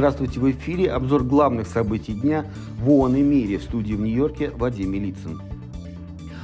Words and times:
Здравствуйте, 0.00 0.40
в 0.40 0.50
эфире 0.50 0.92
обзор 0.92 1.24
главных 1.24 1.66
событий 1.66 2.14
дня 2.14 2.46
в 2.78 2.88
ООН 2.88 3.16
и 3.16 3.20
мире 3.20 3.58
в 3.58 3.64
студии 3.64 3.92
в 3.92 4.00
Нью-Йорке 4.00 4.48
Вадим 4.48 4.92
Милицын. 4.92 5.49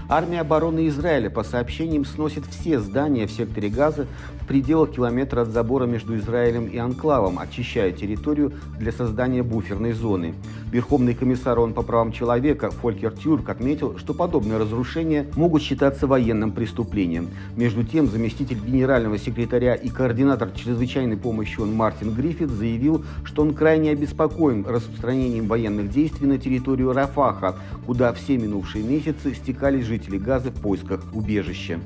Армия 0.09 0.43
обороны 0.43 0.87
Израиля, 0.87 1.31
по 1.31 1.43
сообщениям, 1.43 2.05
сносит 2.05 2.45
все 2.47 2.79
здания 2.79 3.27
в 3.27 3.33
секторе 3.33 3.69
Газа 3.69 4.07
в 4.41 4.47
пределах 4.47 4.93
километра 4.93 5.41
от 5.41 5.49
забора 5.49 5.87
между 5.87 6.17
Израилем 6.17 6.67
и 6.67 6.79
Анклавом, 6.79 7.41
очищая 7.41 7.91
территорию 7.91 8.53
для 8.79 8.93
создания 8.93 9.43
буферной 9.43 9.91
зоны. 9.91 10.35
Верховный 10.71 11.15
комиссар 11.15 11.59
ООН 11.59 11.75
по 11.75 11.83
правам 11.83 12.13
человека 12.13 12.71
Фолькер 12.71 13.11
Тюрк 13.15 13.49
отметил, 13.49 13.99
что 13.99 14.15
подобные 14.15 14.59
разрушения 14.59 15.27
могут 15.35 15.63
считаться 15.63 16.07
военным 16.07 16.53
преступлением. 16.53 17.29
Между 17.57 17.83
тем, 17.83 18.07
заместитель 18.07 18.61
генерального 18.65 19.19
секретаря 19.19 19.75
и 19.75 19.89
координатор 19.89 20.51
чрезвычайной 20.53 21.17
помощи 21.17 21.59
ООН 21.59 21.75
Мартин 21.75 22.15
Гриффит 22.15 22.51
заявил, 22.51 23.05
что 23.25 23.43
он 23.43 23.55
крайне 23.55 23.91
обеспокоен 23.91 24.65
распространением 24.69 25.49
военных 25.49 25.91
действий 25.91 26.29
на 26.29 26.39
территорию 26.39 26.93
Рафаха, 26.93 27.57
куда 27.87 28.13
все 28.13 28.37
минувшие 28.37 28.85
месяцы 28.85 29.35
стекались 29.35 29.85
жители 29.85 29.96
Газы 29.99 30.51
в 30.51 30.61
поисках 30.61 31.03
убежища. 31.13 31.81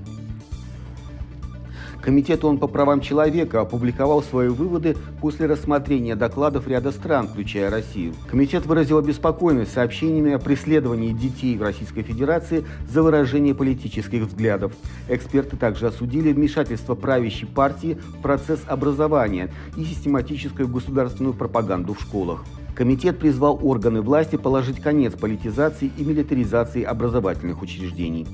Комитет 2.01 2.45
ООН 2.45 2.59
по 2.59 2.67
правам 2.67 3.03
человека 3.03 3.61
опубликовал 3.61 4.23
свои 4.23 4.49
выводы 4.49 4.97
после 5.21 5.47
рассмотрения 5.47 6.17
докладов 6.17 6.67
ряда 6.67 6.93
стран, 6.93 7.29
включая 7.29 7.71
Россию. 7.71 8.15
Комитет 8.27 8.65
выразил 8.65 8.97
обеспокоенность 8.99 9.73
сообщениями 9.73 10.33
о 10.33 10.39
преследовании 10.39 11.13
детей 11.13 11.59
в 11.59 11.63
Российской 11.63 12.03
Федерации 12.03 12.65
за 12.89 13.03
выражение 13.03 13.55
политических 13.55 14.23
взглядов. 14.23 14.73
Эксперты 15.09 15.57
также 15.59 15.89
осудили 15.89 16.33
вмешательство 16.33 16.95
правящей 16.95 17.47
партии 17.47 17.99
в 18.19 18.23
процесс 18.23 18.61
образования 18.67 19.51
и 19.77 19.85
систематическую 19.85 20.69
государственную 20.69 21.35
пропаганду 21.35 21.93
в 21.93 22.01
школах. 22.01 22.45
Комитет 22.81 23.19
призвал 23.19 23.61
органы 23.63 24.01
власти 24.01 24.37
положить 24.37 24.81
конец 24.81 25.13
политизации 25.13 25.93
и 25.99 26.03
милитаризации 26.03 26.83
образовательных 26.83 27.61
учреждений. 27.61 28.27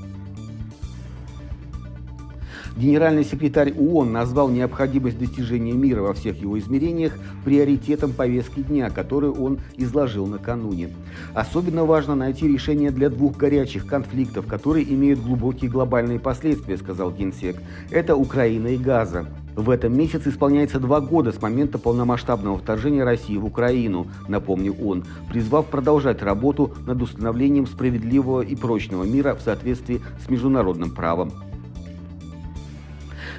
Генеральный 2.77 3.25
секретарь 3.25 3.73
ООН 3.73 4.12
назвал 4.12 4.48
необходимость 4.48 5.19
достижения 5.19 5.73
мира 5.73 6.03
во 6.03 6.15
всех 6.15 6.41
его 6.41 6.56
измерениях 6.61 7.15
приоритетом 7.45 8.12
повестки 8.12 8.61
дня, 8.61 8.89
которую 8.91 9.33
он 9.33 9.59
изложил 9.77 10.29
накануне. 10.29 10.91
Особенно 11.34 11.84
важно 11.84 12.15
найти 12.15 12.47
решение 12.47 12.93
для 12.93 13.11
двух 13.11 13.37
горячих 13.37 13.84
конфликтов, 13.84 14.47
которые 14.47 14.89
имеют 14.95 15.19
глубокие 15.25 15.69
глобальные 15.69 16.21
последствия, 16.21 16.77
сказал 16.77 17.11
Генсек. 17.11 17.56
Это 17.91 18.15
Украина 18.15 18.69
и 18.69 18.77
Газа. 18.77 19.27
В 19.57 19.71
этом 19.71 19.97
месяце 19.97 20.29
исполняется 20.29 20.79
два 20.79 21.01
года 21.01 21.33
с 21.33 21.41
момента 21.41 21.79
полномасштабного 21.79 22.59
вторжения 22.59 23.05
России 23.05 23.39
в 23.39 23.47
Украину, 23.47 24.07
напомнил 24.29 24.77
он, 24.87 25.05
призвав 25.31 25.67
продолжать 25.67 26.23
работу 26.23 26.75
над 26.87 27.01
установлением 27.01 27.67
справедливого 27.67 28.43
и 28.43 28.55
прочного 28.55 29.05
мира 29.05 29.34
в 29.34 29.41
соответствии 29.41 30.03
с 30.23 30.29
международным 30.29 30.91
правом. 30.91 31.33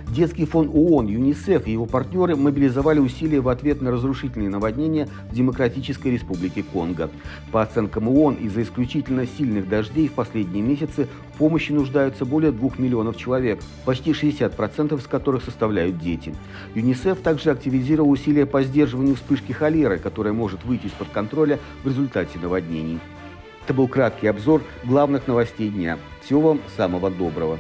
Детский 0.08 0.46
фонд 0.46 0.72
ООН, 0.74 1.08
ЮНИСЕФ 1.08 1.68
и 1.68 1.72
его 1.72 1.86
партнеры 1.86 2.36
мобилизовали 2.36 3.00
усилия 3.00 3.42
в 3.42 3.50
ответ 3.50 3.82
на 3.82 3.92
разрушительные 3.92 4.50
наводнения 4.50 5.08
в 5.30 5.36
Демократической 5.36 6.10
Республике 6.10 6.64
Конго. 6.64 7.10
По 7.52 7.62
оценкам 7.62 8.08
ООН, 8.08 8.36
из-за 8.36 8.64
исключительно 8.64 9.26
сильных 9.26 9.68
дождей 9.68 10.08
в 10.08 10.14
последние 10.14 10.64
месяцы 10.64 11.08
в 11.34 11.38
помощи 11.38 11.72
нуждаются 11.72 12.26
более 12.26 12.52
2 12.52 12.72
миллионов 12.78 13.18
человек, 13.18 13.60
почти 13.86 14.12
60% 14.12 14.98
из 14.98 15.08
которых 15.08 15.44
составляют 15.44 16.00
дети. 16.00 16.34
ЮНИСЕФ 16.76 17.20
также 17.20 17.52
активизировал 17.52 18.10
усилия 18.10 18.46
по 18.46 18.64
сдерживанию 18.64 19.16
вспышки 19.16 19.52
холеры, 19.52 19.98
которая 19.98 20.34
может 20.34 20.64
выйти 20.66 20.88
из-под 20.88 21.10
контроля 21.10 21.60
в 21.84 21.88
результате 21.88 22.40
наводнений. 22.40 23.00
Это 23.66 23.74
был 23.74 23.90
краткий 23.90 24.28
обзор 24.28 24.64
главных 24.86 25.28
новостей 25.28 25.70
дня. 25.70 25.98
Всего 26.22 26.42
вам 26.42 26.62
самого 26.78 27.12
доброго. 27.12 27.60